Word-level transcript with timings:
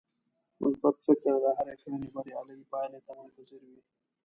مثبت 0.61 0.95
فکر 1.07 1.33
د 1.43 1.45
هرې 1.57 1.75
کړنې 1.81 2.07
بريالۍ 2.15 2.59
پايلې 2.71 2.99
ته 3.05 3.11
منتظر 3.19 3.61
وي. 3.69 3.79